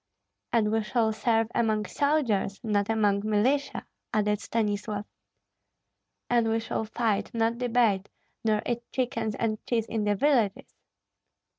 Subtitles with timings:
[0.51, 5.05] "And we shall serve among soldiers, not among militia," added Stanislav.
[6.27, 8.09] "And we shall fight, not debate,
[8.43, 10.73] nor eat chickens and cheese in the villages."